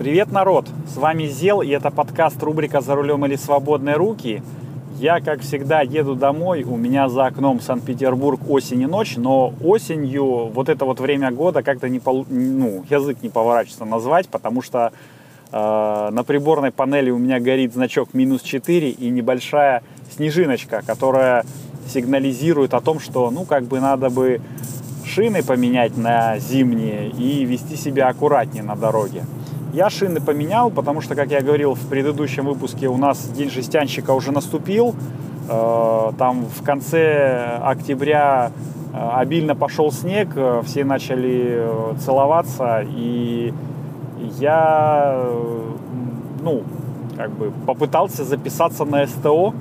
Привет, 0.00 0.32
народ! 0.32 0.66
С 0.88 0.96
вами 0.96 1.26
Зел, 1.26 1.60
и 1.60 1.68
это 1.68 1.90
подкаст 1.90 2.42
рубрика 2.42 2.80
«За 2.80 2.94
рулем 2.94 3.26
или 3.26 3.36
свободные 3.36 3.96
руки». 3.96 4.42
Я, 4.98 5.20
как 5.20 5.42
всегда, 5.42 5.82
еду 5.82 6.14
домой. 6.14 6.62
У 6.62 6.78
меня 6.78 7.10
за 7.10 7.26
окном 7.26 7.60
Санкт-Петербург 7.60 8.40
осень 8.48 8.80
и 8.80 8.86
ночь, 8.86 9.18
но 9.18 9.52
осенью 9.62 10.46
вот 10.54 10.70
это 10.70 10.86
вот 10.86 11.00
время 11.00 11.30
года 11.30 11.62
как-то 11.62 11.90
не 11.90 11.98
полу... 11.98 12.24
ну, 12.30 12.82
язык 12.88 13.18
не 13.20 13.28
поворачивается 13.28 13.84
назвать, 13.84 14.26
потому 14.28 14.62
что 14.62 14.90
э, 15.52 16.08
на 16.10 16.24
приборной 16.24 16.70
панели 16.70 17.10
у 17.10 17.18
меня 17.18 17.38
горит 17.38 17.74
значок 17.74 18.14
минус 18.14 18.40
4 18.40 18.88
и 18.92 19.10
небольшая 19.10 19.82
снежиночка, 20.16 20.82
которая 20.86 21.44
сигнализирует 21.86 22.72
о 22.72 22.80
том, 22.80 23.00
что, 23.00 23.30
ну, 23.30 23.44
как 23.44 23.64
бы 23.64 23.80
надо 23.80 24.08
бы 24.08 24.40
шины 25.04 25.42
поменять 25.42 25.98
на 25.98 26.38
зимние 26.38 27.10
и 27.10 27.44
вести 27.44 27.76
себя 27.76 28.08
аккуратнее 28.08 28.62
на 28.62 28.76
дороге. 28.76 29.24
Я 29.72 29.88
шины 29.88 30.20
поменял, 30.20 30.70
потому 30.70 31.00
что, 31.00 31.14
как 31.14 31.30
я 31.30 31.42
говорил 31.42 31.74
в 31.74 31.86
предыдущем 31.88 32.46
выпуске, 32.46 32.88
у 32.88 32.96
нас 32.96 33.28
день 33.28 33.50
жестянщика 33.50 34.10
уже 34.10 34.32
наступил. 34.32 34.96
Э, 35.48 36.10
там 36.18 36.44
в 36.44 36.64
конце 36.64 37.58
октября 37.62 38.50
э, 38.92 39.08
обильно 39.14 39.54
пошел 39.54 39.92
снег, 39.92 40.30
э, 40.34 40.62
все 40.64 40.84
начали 40.84 41.64
целоваться, 42.00 42.84
и 42.84 43.54
я, 44.40 45.24
ну, 46.42 46.62
как 47.16 47.30
бы 47.30 47.52
попытался 47.64 48.24
записаться 48.24 48.84
на 48.84 49.06
СТО 49.06 49.54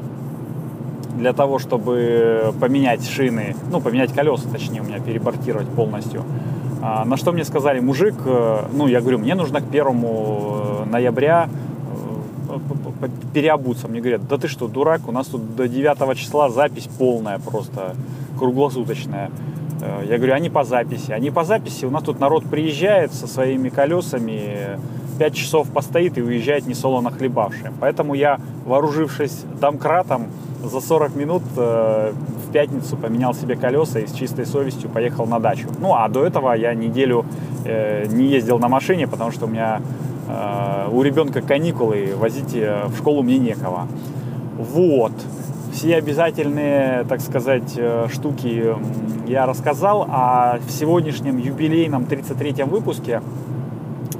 для 1.17 1.33
того, 1.33 1.59
чтобы 1.59 2.52
поменять 2.59 3.07
шины, 3.07 3.55
ну, 3.71 3.80
поменять 3.80 4.11
колеса, 4.13 4.49
точнее, 4.52 4.81
у 4.81 4.85
меня 4.85 4.99
перебортировать 4.99 5.67
полностью. 5.67 6.23
А, 6.81 7.03
на 7.03 7.17
что 7.17 7.31
мне 7.31 7.43
сказали, 7.43 7.79
мужик, 7.79 8.15
э, 8.25 8.65
ну, 8.73 8.88
я 8.88 9.01
говорю, 9.01 9.19
мне 9.19 9.35
нужно 9.35 9.59
к 9.59 9.65
первому 9.65 10.83
э, 10.85 10.89
ноября 10.89 11.49
э, 13.02 13.07
переобуться. 13.33 13.88
Мне 13.89 13.99
говорят, 13.99 14.27
да 14.27 14.38
ты 14.38 14.47
что, 14.47 14.67
дурак, 14.67 15.02
у 15.07 15.11
нас 15.11 15.27
тут 15.27 15.55
до 15.55 15.67
9 15.67 16.17
числа 16.17 16.50
запись 16.50 16.88
полная 16.97 17.38
просто, 17.39 17.95
круглосуточная. 18.38 19.30
Я 20.09 20.17
говорю, 20.17 20.33
они 20.33 20.50
по 20.50 20.66
записи. 20.66 21.11
Они 21.11 21.31
по 21.31 21.45
записи, 21.45 21.85
у 21.85 21.89
нас 21.89 22.03
тут 22.03 22.19
народ 22.19 22.44
приезжает 22.44 23.13
со 23.13 23.27
своими 23.27 23.69
колесами, 23.69 24.77
5 25.20 25.36
часов 25.36 25.70
постоит 25.70 26.17
и 26.17 26.22
уезжает 26.22 26.66
не 26.66 26.73
солоно 26.73 27.12
хлебавшим. 27.12 27.73
Поэтому 27.80 28.14
я, 28.14 28.39
вооружившись 28.66 29.44
домкратом, 29.59 30.28
за 30.64 30.81
40 30.81 31.16
минут 31.16 31.44
в 31.56 32.14
пятницу 32.52 32.98
поменял 32.98 33.34
себе 33.34 33.56
колеса 33.56 34.00
и 34.00 34.08
с 34.08 34.12
чистой 34.12 34.45
совестью 34.45 34.90
поехал 34.90 35.25
на 35.25 35.40
дачу. 35.40 35.67
Ну, 35.80 35.94
а 35.94 36.08
до 36.09 36.25
этого 36.25 36.53
я 36.53 36.73
неделю 36.73 37.25
э, 37.66 38.08
не 38.08 38.25
ездил 38.25 38.59
на 38.59 38.67
машине, 38.67 39.08
потому 39.08 39.31
что 39.31 39.45
у 39.45 39.50
меня 39.50 39.81
э, 40.28 40.90
у 40.92 41.02
ребенка 41.02 41.42
каникулы, 41.42 42.14
возить 42.17 42.56
э, 42.56 42.88
в 42.88 42.97
школу 42.97 43.22
мне 43.23 43.38
некого. 43.38 43.88
Вот. 44.58 45.14
Все 45.72 45.95
обязательные, 45.95 47.06
так 47.08 47.22
сказать, 47.22 47.73
э, 47.78 48.08
штуки 48.12 48.75
я 49.28 49.45
рассказал, 49.45 50.08
а 50.09 50.59
в 50.66 50.72
сегодняшнем 50.72 51.38
юбилейном 51.38 52.03
33-м 52.03 52.67
выпуске 52.70 53.22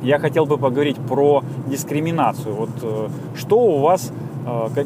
я 0.02 0.20
хотел 0.20 0.46
бы 0.46 0.58
поговорить 0.58 0.98
про 0.98 1.44
дискриминацию. 1.68 2.54
Вот 2.56 2.70
э, 2.82 3.08
что 3.36 3.58
у 3.60 3.80
вас, 3.80 4.12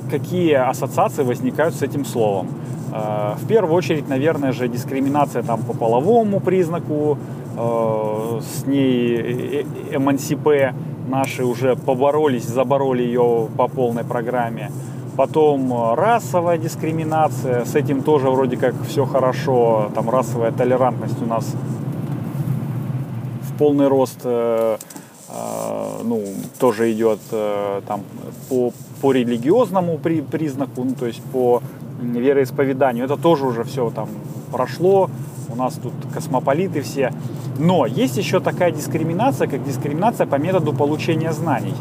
какие 0.10 0.54
ассоциации 0.54 1.24
возникают 1.24 1.76
с 1.76 1.82
этим 1.82 2.06
словом? 2.06 2.48
Э, 2.94 3.36
в 3.42 3.48
первую 3.48 3.76
очередь, 3.76 4.08
наверное 4.08 4.52
же, 4.52 4.68
дискриминация 4.68 5.42
там 5.44 5.62
по 5.64 5.74
половому 5.74 6.40
признаку, 6.40 7.18
э, 7.58 8.40
с 8.42 8.68
ней 8.68 9.66
э, 9.92 9.96
эмансипе 9.96 10.76
наши 11.08 11.44
уже 11.44 11.76
поборолись, 11.76 12.46
забороли 12.46 13.04
ее 13.04 13.48
по 13.58 13.68
полной 13.68 14.04
программе. 14.04 14.72
Потом 15.18 15.94
расовая 15.96 16.58
дискриминация, 16.58 17.66
с 17.66 17.76
этим 17.76 18.02
тоже 18.02 18.30
вроде 18.30 18.58
как 18.58 18.74
все 18.88 19.06
хорошо, 19.06 19.92
там 19.94 20.10
расовая 20.10 20.52
толерантность 20.52 21.22
у 21.22 21.26
нас 21.26 21.56
в 23.42 23.58
полный 23.58 23.88
рост 23.88 24.26
ну, 26.04 26.22
тоже 26.60 26.92
идет 26.92 27.20
там 27.30 28.02
по, 28.50 28.72
по 29.02 29.12
религиозному 29.12 29.98
при, 29.98 30.22
признаку, 30.22 30.84
ну, 30.84 30.96
то 30.96 31.08
есть 31.08 31.22
по 31.32 31.62
вероисповеданию. 32.02 33.06
Это 33.06 33.18
тоже 33.18 33.46
уже 33.46 33.64
все 33.64 33.90
там 33.90 34.10
прошло. 34.52 35.10
У 35.50 35.56
нас 35.56 35.76
тут 35.76 35.94
космополиты 36.14 36.82
все. 36.82 37.14
Но 37.60 37.86
есть 37.86 38.18
еще 38.18 38.40
такая 38.40 38.72
дискриминация, 38.72 39.48
как 39.48 39.64
дискриминация 39.64 40.26
по 40.26 40.36
методу 40.36 40.74
получения 40.74 41.32
знаний. 41.32 41.76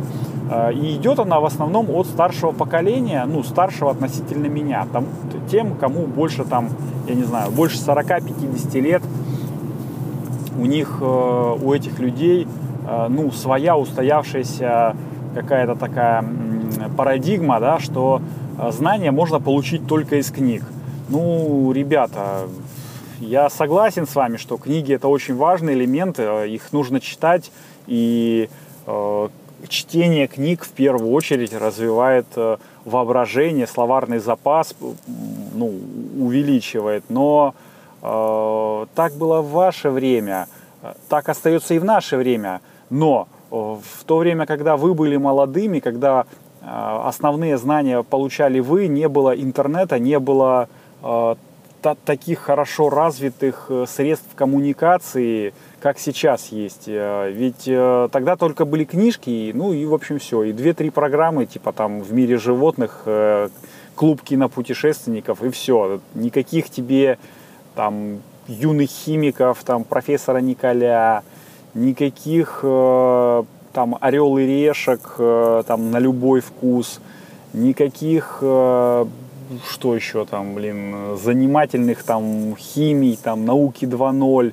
А, 0.50 0.70
и 0.70 0.96
идет 0.96 1.18
она 1.18 1.40
в 1.40 1.46
основном 1.46 1.90
от 1.90 2.06
старшего 2.06 2.52
поколения, 2.52 3.24
ну, 3.26 3.42
старшего 3.42 3.90
относительно 3.90 4.46
меня. 4.46 4.86
Там, 4.92 5.06
тем, 5.50 5.74
кому 5.76 6.06
больше 6.06 6.44
там, 6.44 6.68
я 7.08 7.14
не 7.14 7.24
знаю, 7.24 7.50
больше 7.50 7.78
40-50 7.78 8.80
лет, 8.80 9.02
у 10.58 10.66
них, 10.66 10.98
э, 11.00 11.56
у 11.62 11.72
этих 11.72 11.98
людей, 11.98 12.46
э, 12.46 12.46
ну, 13.08 13.30
своя 13.30 13.76
устоявшаяся 13.76 14.96
какая-то 15.34 15.76
такая 15.76 16.24
парадигма, 16.96 17.60
да, 17.60 17.78
что 17.78 18.20
а 18.58 18.70
знания 18.70 19.10
можно 19.10 19.40
получить 19.40 19.86
только 19.86 20.16
из 20.16 20.30
книг. 20.30 20.62
Ну, 21.08 21.72
ребята, 21.72 22.48
я 23.18 23.50
согласен 23.50 24.06
с 24.06 24.14
вами, 24.14 24.36
что 24.36 24.56
книги 24.56 24.94
это 24.94 25.08
очень 25.08 25.36
важный 25.36 25.74
элемент, 25.74 26.18
э, 26.18 26.48
их 26.48 26.72
нужно 26.72 27.00
читать, 27.00 27.50
и 27.86 28.48
э, 28.86 29.28
чтение 29.68 30.26
книг 30.26 30.64
в 30.64 30.70
первую 30.70 31.10
очередь 31.12 31.52
развивает 31.54 32.26
э, 32.36 32.56
воображение, 32.84 33.66
словарный 33.66 34.18
запас, 34.18 34.74
ну, 35.54 35.72
увеличивает. 36.18 37.04
Но 37.08 37.54
э, 38.02 38.86
так 38.94 39.14
было 39.14 39.40
в 39.40 39.50
ваше 39.50 39.90
время, 39.90 40.46
так 41.08 41.28
остается 41.28 41.74
и 41.74 41.78
в 41.78 41.84
наше 41.84 42.16
время. 42.16 42.60
Но 42.92 43.26
э, 43.50 43.54
в 43.56 44.04
то 44.04 44.18
время, 44.18 44.46
когда 44.46 44.76
вы 44.76 44.94
были 44.94 45.16
молодыми, 45.16 45.80
когда 45.80 46.26
Э, 46.62 47.00
основные 47.04 47.58
знания 47.58 48.02
получали 48.02 48.60
вы, 48.60 48.86
не 48.86 49.08
было 49.08 49.34
интернета, 49.34 49.98
не 49.98 50.18
было 50.18 50.68
э, 51.02 51.34
та, 51.82 51.96
таких 52.04 52.38
хорошо 52.38 52.88
развитых 52.88 53.70
средств 53.88 54.28
коммуникации, 54.36 55.54
как 55.80 55.98
сейчас 55.98 56.52
есть. 56.52 56.86
Ведь 56.86 57.64
тогда 58.12 58.36
только 58.36 58.64
были 58.64 58.84
книжки, 58.84 59.50
ну 59.52 59.72
и 59.72 59.84
в 59.84 59.92
общем 59.92 60.20
все. 60.20 60.44
И 60.44 60.52
две-три 60.52 60.90
программы, 60.90 61.46
типа 61.46 61.72
там 61.72 62.00
в 62.00 62.12
мире 62.12 62.38
животных, 62.38 63.04
клуб 63.96 64.22
кинопутешественников 64.22 65.42
и 65.42 65.50
все. 65.50 66.00
Никаких 66.14 66.70
тебе 66.70 67.18
там 67.74 68.22
юных 68.46 68.88
химиков, 68.88 69.64
там 69.64 69.82
профессора 69.82 70.38
Николя, 70.38 71.24
никаких 71.74 72.64
там 73.72 73.96
орел 74.00 74.38
и 74.38 74.44
решек, 74.44 75.14
э, 75.18 75.62
там 75.66 75.90
на 75.90 75.98
любой 75.98 76.40
вкус, 76.40 77.00
никаких, 77.52 78.38
э, 78.42 79.06
что 79.68 79.94
еще 79.94 80.24
там, 80.24 80.54
блин, 80.54 81.16
занимательных 81.22 82.02
там 82.02 82.56
химий, 82.56 83.18
там 83.22 83.44
науки 83.44 83.84
2.0, 83.84 84.52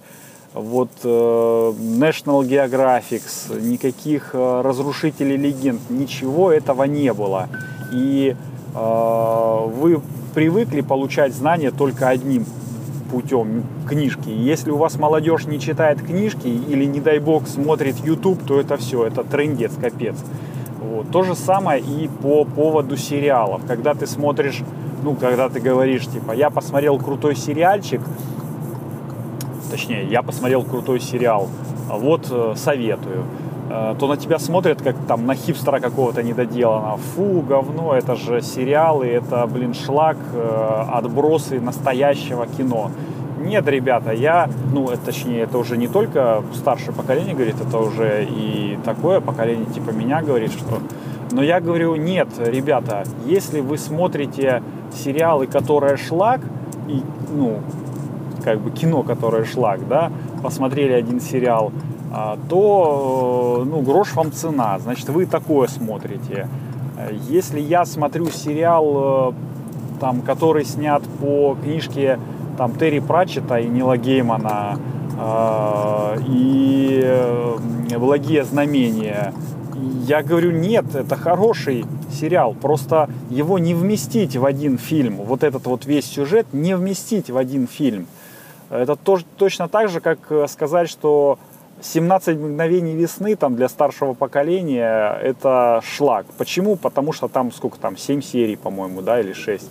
вот 0.53 0.89
э, 1.03 1.07
National 1.07 2.43
Geographic, 2.43 3.23
никаких 3.61 4.33
разрушителей 4.33 5.37
легенд, 5.37 5.81
ничего 5.89 6.51
этого 6.51 6.83
не 6.83 7.13
было. 7.13 7.49
И 7.91 8.35
вы 8.71 10.01
привыкли 10.35 10.81
получать 10.81 11.33
знания 11.33 11.71
только 11.71 12.07
одним 12.07 12.45
путем 13.11 13.63
книжки. 13.87 14.29
Если 14.29 14.71
у 14.71 14.77
вас 14.77 14.97
молодежь 14.97 15.45
не 15.45 15.59
читает 15.59 16.01
книжки 16.01 16.47
или, 16.47 16.85
не 16.85 16.99
дай 16.99 17.19
бог, 17.19 17.47
смотрит 17.47 17.97
YouTube, 17.97 18.43
то 18.45 18.59
это 18.59 18.77
все, 18.77 19.05
это 19.05 19.23
трендец, 19.23 19.73
капец. 19.79 20.15
Вот. 20.81 21.11
То 21.11 21.23
же 21.23 21.35
самое 21.35 21.81
и 21.81 22.09
по 22.21 22.45
поводу 22.45 22.97
сериалов. 22.97 23.61
Когда 23.67 23.93
ты 23.93 24.07
смотришь, 24.07 24.61
ну, 25.03 25.15
когда 25.15 25.49
ты 25.49 25.59
говоришь, 25.59 26.07
типа, 26.07 26.31
я 26.31 26.49
посмотрел 26.49 26.97
крутой 26.97 27.35
сериальчик, 27.35 28.01
точнее, 29.69 30.05
я 30.05 30.21
посмотрел 30.21 30.63
крутой 30.63 30.99
сериал, 30.99 31.49
вот 31.89 32.27
э, 32.31 32.53
советую 32.55 33.25
то 33.69 34.07
на 34.07 34.17
тебя 34.17 34.39
смотрят 34.39 34.81
как 34.81 34.95
там 35.07 35.27
на 35.27 35.35
хипстера 35.35 35.79
какого-то 35.79 36.23
недоделанного. 36.23 36.97
Фу, 36.97 37.43
говно, 37.47 37.95
это 37.95 38.15
же 38.15 38.41
сериалы, 38.41 39.05
это, 39.05 39.45
блин, 39.45 39.73
шлак, 39.73 40.17
э, 40.33 40.83
отбросы 40.91 41.61
настоящего 41.61 42.47
кино. 42.47 42.89
Нет, 43.39 43.67
ребята, 43.67 44.11
я, 44.11 44.49
ну, 44.73 44.89
это, 44.89 45.05
точнее, 45.05 45.41
это 45.41 45.57
уже 45.57 45.77
не 45.77 45.87
только 45.87 46.43
старшее 46.55 46.93
поколение 46.93 47.35
говорит, 47.35 47.55
это 47.61 47.77
уже 47.77 48.25
и 48.29 48.77
такое 48.83 49.21
поколение 49.21 49.65
типа 49.67 49.91
меня 49.91 50.21
говорит, 50.21 50.51
что... 50.51 50.79
Но 51.31 51.43
я 51.43 51.61
говорю, 51.61 51.95
нет, 51.95 52.27
ребята, 52.39 53.03
если 53.25 53.59
вы 53.59 53.77
смотрите 53.77 54.63
сериалы, 54.91 55.45
которые 55.45 55.95
шлак, 55.95 56.41
и, 56.87 57.03
ну, 57.31 57.59
как 58.43 58.59
бы 58.59 58.71
кино, 58.71 59.03
которое 59.03 59.45
шлак, 59.45 59.87
да, 59.87 60.11
посмотрели 60.41 60.93
один 60.93 61.21
сериал, 61.21 61.71
то 62.49 63.63
ну, 63.65 63.81
грош 63.81 64.13
вам 64.15 64.31
цена. 64.31 64.79
Значит, 64.79 65.09
вы 65.09 65.25
такое 65.25 65.67
смотрите. 65.67 66.47
Если 67.27 67.59
я 67.59 67.85
смотрю 67.85 68.29
сериал, 68.29 69.33
там, 69.99 70.21
который 70.21 70.65
снят 70.65 71.03
по 71.21 71.55
книжке 71.61 72.19
там, 72.57 72.75
Терри 72.75 72.99
Пратчета 72.99 73.59
и 73.59 73.67
Нила 73.67 73.97
Геймана, 73.97 74.77
и 76.27 77.17
«Благие 77.97 78.43
знамения», 78.43 79.33
я 80.07 80.23
говорю, 80.23 80.51
нет, 80.51 80.95
это 80.95 81.15
хороший 81.15 81.85
сериал, 82.11 82.53
просто 82.53 83.09
его 83.29 83.59
не 83.59 83.73
вместить 83.73 84.35
в 84.35 84.45
один 84.45 84.77
фильм, 84.77 85.17
вот 85.17 85.43
этот 85.43 85.65
вот 85.67 85.85
весь 85.85 86.05
сюжет 86.05 86.47
не 86.51 86.75
вместить 86.75 87.29
в 87.29 87.37
один 87.37 87.67
фильм. 87.67 88.07
Это 88.69 88.95
тоже, 88.95 89.25
точно 89.37 89.67
так 89.67 89.89
же, 89.89 89.99
как 89.99 90.19
э, 90.29 90.47
сказать, 90.47 90.89
что 90.89 91.39
17 91.81 92.37
мгновений 92.37 92.95
весны 92.95 93.35
там 93.35 93.55
для 93.55 93.69
старшего 93.69 94.13
поколения 94.13 95.17
это 95.21 95.81
шлак. 95.83 96.25
Почему? 96.37 96.75
Потому 96.75 97.13
что 97.13 97.27
там 97.27 97.51
сколько 97.51 97.79
там, 97.79 97.97
7 97.97 98.21
серий, 98.21 98.55
по-моему, 98.55 99.01
да, 99.01 99.19
или 99.19 99.33
6. 99.33 99.69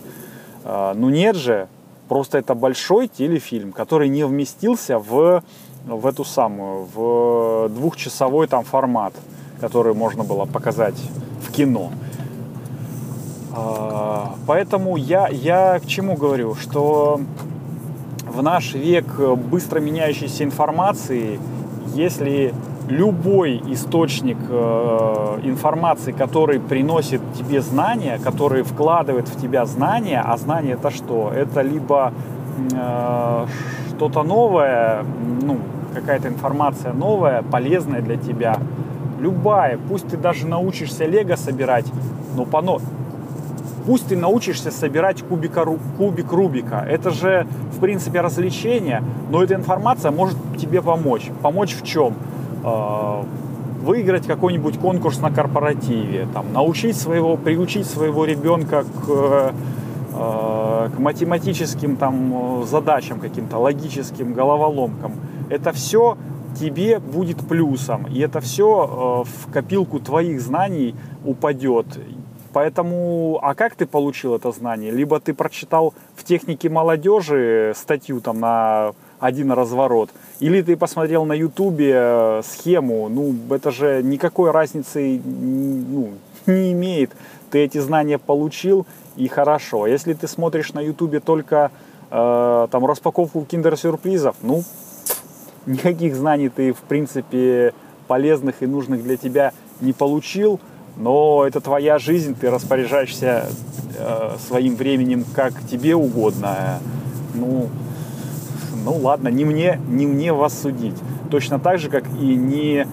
А, 0.63 0.93
ну 0.93 1.09
нет 1.09 1.35
же, 1.35 1.67
просто 2.07 2.37
это 2.37 2.55
большой 2.55 3.07
телефильм, 3.07 3.71
который 3.71 4.09
не 4.09 4.25
вместился 4.25 4.99
в, 4.99 5.43
в 5.85 6.07
эту 6.07 6.23
самую, 6.23 6.87
в 6.93 7.69
двухчасовой 7.69 8.47
там 8.47 8.63
формат 8.63 9.13
которую 9.59 9.95
можно 9.95 10.23
было 10.23 10.45
показать 10.45 10.95
в 11.41 11.51
кино. 11.51 11.91
А, 13.55 14.35
поэтому 14.47 14.97
я, 14.97 15.27
я 15.27 15.79
к 15.79 15.85
чему 15.85 16.15
говорю, 16.15 16.55
что 16.55 17.19
в 18.25 18.41
наш 18.41 18.73
век 18.73 19.05
быстро 19.37 19.79
меняющейся 19.79 20.43
информации, 20.43 21.39
если 21.93 22.53
любой 22.89 23.61
источник 23.67 24.37
э, 24.49 25.39
информации, 25.43 26.11
который 26.11 26.59
приносит 26.59 27.21
тебе 27.37 27.61
знания, 27.61 28.19
который 28.23 28.63
вкладывает 28.63 29.27
в 29.27 29.39
тебя 29.39 29.65
знания, 29.65 30.21
а 30.25 30.37
знания 30.37 30.73
это 30.73 30.89
что? 30.89 31.31
Это 31.33 31.61
либо 31.61 32.13
э, 32.71 33.45
что-то 33.89 34.23
новое, 34.23 35.03
ну, 35.41 35.59
какая-то 35.93 36.29
информация 36.29 36.93
новая, 36.93 37.43
полезная 37.43 38.01
для 38.01 38.17
тебя, 38.17 38.57
любая, 39.19 39.77
пусть 39.77 40.07
ты 40.07 40.17
даже 40.17 40.47
научишься 40.47 41.05
лего 41.05 41.35
собирать, 41.35 41.85
но 42.35 42.45
пано, 42.45 42.79
пусть 43.89 44.07
ты 44.07 44.15
научишься 44.15 44.69
собирать 44.69 45.23
кубика, 45.23 45.65
кубик 45.97 46.31
Рубика. 46.31 46.85
Это 46.87 47.09
же, 47.09 47.47
в 47.75 47.79
принципе, 47.79 48.21
развлечение, 48.21 49.01
но 49.31 49.41
эта 49.41 49.55
информация 49.55 50.11
может 50.11 50.37
тебе 50.59 50.83
помочь. 50.83 51.31
Помочь 51.41 51.73
в 51.73 51.83
чем? 51.83 52.13
А, 52.63 53.25
выиграть 53.81 54.27
какой-нибудь 54.27 54.77
конкурс 54.77 55.19
на 55.21 55.31
корпоративе, 55.31 56.27
там, 56.35 56.53
научить 56.53 56.97
своего, 56.97 57.35
приучить 57.35 57.87
своего 57.87 58.25
ребенка 58.25 58.83
к, 58.83 59.53
а, 60.13 60.89
к 60.95 60.99
математическим 60.99 61.95
там, 61.95 62.65
задачам 62.67 63.19
каким-то, 63.19 63.57
логическим 63.57 64.35
головоломкам. 64.35 65.13
Это 65.49 65.71
все 65.71 66.15
тебе 66.59 66.99
будет 66.99 67.37
плюсом. 67.47 68.05
И 68.05 68.19
это 68.19 68.39
все 68.39 69.23
э, 69.25 69.29
в 69.29 69.51
копилку 69.51 69.99
твоих 69.99 70.41
знаний 70.41 70.95
упадет. 71.25 71.85
Поэтому, 72.51 73.39
а 73.41 73.53
как 73.53 73.75
ты 73.75 73.85
получил 73.85 74.35
это 74.35 74.51
знание? 74.51 74.91
Либо 74.91 75.19
ты 75.19 75.33
прочитал 75.33 75.93
в 76.15 76.23
технике 76.23 76.69
молодежи 76.69 77.73
статью 77.75 78.21
там 78.21 78.39
на 78.39 78.93
один 79.19 79.51
разворот, 79.51 80.09
или 80.39 80.61
ты 80.61 80.77
посмотрел 80.77 81.25
на 81.25 81.33
ютубе 81.33 81.93
э, 81.93 82.41
схему, 82.43 83.09
ну, 83.09 83.35
это 83.53 83.69
же 83.69 84.01
никакой 84.01 84.51
разницы 84.51 85.21
ну, 85.25 86.13
не 86.47 86.71
имеет. 86.71 87.11
Ты 87.51 87.59
эти 87.59 87.79
знания 87.79 88.17
получил, 88.17 88.85
и 89.15 89.27
хорошо. 89.27 89.87
Если 89.87 90.13
ты 90.13 90.27
смотришь 90.27 90.73
на 90.73 90.79
ютубе 90.79 91.19
только 91.19 91.71
э, 92.09 92.67
там 92.71 92.85
распаковку 92.85 93.43
киндер-сюрпризов, 93.43 94.35
ну, 94.41 94.63
никаких 95.65 96.15
знаний 96.15 96.49
ты, 96.49 96.71
в 96.73 96.81
принципе, 96.81 97.73
полезных 98.07 98.63
и 98.63 98.67
нужных 98.67 99.03
для 99.03 99.17
тебя 99.17 99.51
не 99.81 99.93
получил, 99.93 100.59
но 100.99 101.45
это 101.47 101.61
твоя 101.61 101.97
жизнь, 101.97 102.35
ты 102.39 102.51
распоряжаешься 102.51 103.45
э, 103.97 104.35
своим 104.47 104.75
временем 104.75 105.25
как 105.33 105.53
тебе 105.63 105.95
угодно. 105.95 106.79
Ну, 107.33 107.69
ну 108.85 108.97
ладно, 108.97 109.29
не 109.29 109.45
мне, 109.45 109.79
не 109.87 110.05
мне 110.05 110.33
вас 110.33 110.61
судить. 110.61 110.95
Точно 111.31 111.57
так 111.57 111.79
же, 111.79 111.89
как 111.89 112.03
и 112.19 112.35
не 112.35 112.85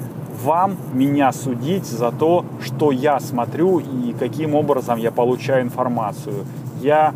вам 0.42 0.76
меня 0.92 1.32
судить 1.32 1.86
за 1.86 2.12
то, 2.12 2.44
что 2.62 2.92
я 2.92 3.18
смотрю 3.20 3.80
и 3.80 4.14
каким 4.18 4.54
образом 4.54 4.98
я 4.98 5.10
получаю 5.10 5.64
информацию. 5.64 6.44
Я 6.80 7.12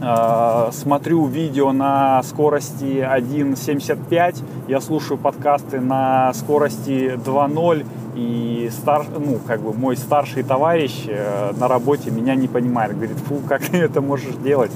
Э, 0.00 0.70
смотрю 0.72 1.26
видео 1.26 1.72
на 1.72 2.22
скорости 2.24 3.06
1.75, 3.06 4.42
я 4.68 4.80
слушаю 4.80 5.16
подкасты 5.16 5.80
на 5.80 6.32
скорости 6.34 7.18
2.0, 7.24 7.86
и 8.14 8.70
стар, 8.72 9.06
ну, 9.08 9.38
как 9.46 9.60
бы 9.60 9.72
мой 9.72 9.96
старший 9.96 10.42
товарищ 10.42 11.04
э, 11.06 11.52
на 11.56 11.68
работе 11.68 12.10
меня 12.10 12.34
не 12.34 12.48
понимает, 12.48 12.94
говорит, 12.94 13.16
фу, 13.18 13.40
как 13.48 13.64
ты 13.66 13.78
это 13.78 14.00
можешь 14.00 14.34
делать? 14.36 14.70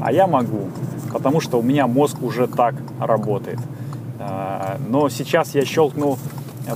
А 0.00 0.12
я 0.12 0.26
могу, 0.26 0.68
потому 1.12 1.40
что 1.40 1.58
у 1.58 1.62
меня 1.62 1.86
мозг 1.86 2.22
уже 2.22 2.46
так 2.46 2.74
работает. 3.00 3.58
Э, 4.18 4.76
но 4.88 5.08
сейчас 5.08 5.54
я 5.54 5.64
щелкну 5.64 6.18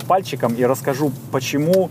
пальчиком 0.06 0.54
и 0.54 0.64
расскажу, 0.64 1.12
почему 1.32 1.90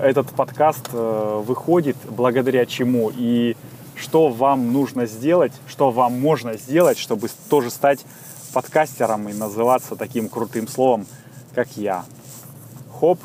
этот 0.00 0.28
подкаст 0.28 0.90
выходит, 0.92 1.96
благодаря 2.08 2.66
чему, 2.66 3.10
и 3.12 3.56
что 3.96 4.28
вам 4.28 4.72
нужно 4.72 5.06
сделать, 5.06 5.52
что 5.66 5.90
вам 5.90 6.20
можно 6.20 6.56
сделать, 6.56 6.98
чтобы 6.98 7.28
тоже 7.48 7.70
стать 7.70 8.04
подкастером 8.52 9.28
и 9.28 9.32
называться 9.32 9.96
таким 9.96 10.28
крутым 10.28 10.68
словом, 10.68 11.06
как 11.54 11.76
я. 11.76 12.04
Хоп. 13.00 13.18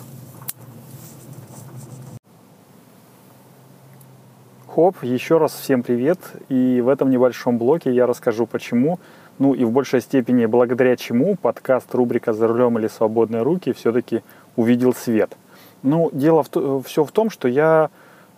Хоп, 4.73 5.03
еще 5.03 5.37
раз 5.37 5.53
всем 5.53 5.83
привет. 5.83 6.19
И 6.49 6.81
в 6.81 6.89
этом 6.89 7.09
небольшом 7.09 7.57
блоке 7.57 7.91
я 7.91 8.07
расскажу, 8.07 8.45
почему, 8.45 8.99
ну 9.39 9.53
и 9.53 9.63
в 9.65 9.71
большей 9.71 10.01
степени 10.01 10.45
благодаря 10.45 10.95
чему 10.95 11.35
подкаст 11.35 11.93
рубрика 11.93 12.33
«За 12.33 12.47
рулем 12.47 12.79
или 12.79 12.87
свободные 12.87 13.41
руки» 13.41 13.73
все-таки 13.73 14.21
увидел 14.55 14.93
свет. 14.93 15.37
Ну, 15.83 16.09
дело 16.13 16.43
в, 16.43 16.83
все 16.83 17.03
в 17.03 17.11
том, 17.11 17.29
что 17.29 17.47
я 17.47 17.89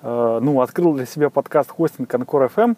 Э, 0.04 0.40
ну, 0.42 0.62
открыл 0.62 0.94
для 0.94 1.06
себя 1.06 1.30
подкаст 1.30 1.72
хостинг 1.72 2.14
Анкор 2.14 2.52
FM. 2.54 2.76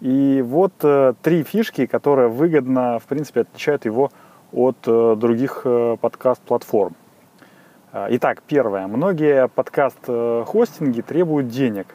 И 0.00 0.42
вот 0.44 0.72
э, 0.82 1.12
три 1.22 1.42
фишки, 1.42 1.86
которые 1.86 2.28
выгодно, 2.28 2.98
в 2.98 3.04
принципе, 3.04 3.42
отличают 3.42 3.84
его 3.84 4.10
от 4.52 4.76
э, 4.86 5.16
других 5.16 5.66
подкаст-платформ. 6.00 6.94
Итак, 7.92 8.42
первое. 8.44 8.88
Многие 8.88 9.46
подкаст-хостинги 9.46 11.00
требуют 11.00 11.46
денег. 11.46 11.94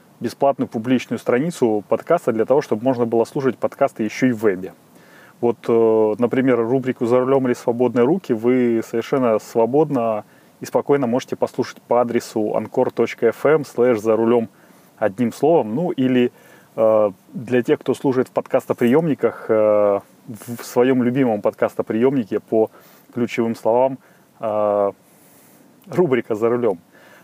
бесплатную 0.21 0.69
публичную 0.69 1.19
страницу 1.19 1.83
подкаста 1.89 2.31
для 2.31 2.45
того, 2.45 2.61
чтобы 2.61 2.83
можно 2.83 3.05
было 3.05 3.25
слушать 3.25 3.57
подкасты 3.57 4.03
еще 4.03 4.29
и 4.29 4.31
в 4.31 4.43
вебе. 4.43 4.73
Вот, 5.41 5.57
э, 5.67 6.15
например, 6.19 6.59
рубрику 6.59 7.07
«За 7.07 7.19
рулем 7.19 7.47
или 7.47 7.55
свободные 7.55 8.05
руки» 8.05 8.31
вы 8.31 8.81
совершенно 8.87 9.39
свободно 9.39 10.23
и 10.59 10.65
спокойно 10.65 11.07
можете 11.07 11.35
послушать 11.35 11.81
по 11.81 11.99
адресу 12.01 12.55
anchor.fm 12.55 13.65
слэш 13.65 13.99
«За 13.99 14.15
рулем» 14.15 14.49
одним 14.97 15.33
словом. 15.33 15.73
Ну 15.73 15.89
или 15.89 16.31
э, 16.75 17.11
для 17.33 17.63
тех, 17.63 17.79
кто 17.79 17.95
слушает 17.95 18.27
в 18.27 18.31
подкастоприемниках, 18.31 19.45
э, 19.49 19.99
в 20.27 20.63
своем 20.63 21.01
любимом 21.01 21.41
подкастоприемнике 21.41 22.39
по 22.39 22.69
ключевым 23.13 23.55
словам 23.55 23.97
рубрика 25.89 26.35
«За 26.35 26.49
рулем». 26.49 26.79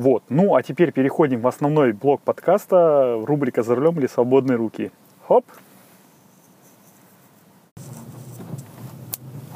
Вот. 0.00 0.22
Ну, 0.30 0.54
а 0.54 0.62
теперь 0.62 0.92
переходим 0.92 1.42
в 1.42 1.46
основной 1.46 1.92
блок 1.92 2.22
подкаста, 2.22 3.20
рубрика 3.22 3.62
«За 3.62 3.74
рулем 3.74 3.98
или 3.98 4.06
свободные 4.06 4.56
руки». 4.56 4.92
Хоп! 5.28 5.44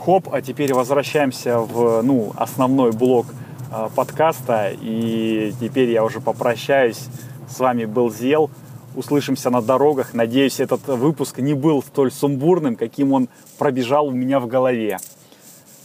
Хоп, 0.05 0.29
а 0.31 0.43
теперь 0.43 0.75
возвращаемся 0.75 1.61
в 1.61 2.03
ну, 2.03 2.35
основной 2.37 2.93
блок 2.93 3.29
э, 3.73 3.89
подкаста. 3.97 4.71
И 4.79 5.55
теперь 5.59 5.91
я 5.91 6.05
уже 6.05 6.21
попрощаюсь. 6.21 7.09
С 7.49 7.59
вами 7.59 7.87
был 7.87 8.13
Зел 8.13 8.51
услышимся 8.95 9.49
на 9.49 9.63
дорогах. 9.63 10.13
Надеюсь, 10.13 10.61
этот 10.61 10.87
выпуск 10.89 11.39
не 11.39 11.55
был 11.55 11.83
столь 11.83 12.13
сумбурным, 12.13 12.77
каким 12.77 13.15
он 13.15 13.31
пробежал 13.57 14.09
у 14.09 14.11
меня 14.11 14.41
в 14.41 14.47
голове. 14.47 14.99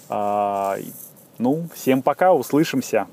А, 0.10 0.76
ну, 1.38 1.70
всем 1.74 2.02
пока, 2.02 2.34
услышимся. 2.34 3.08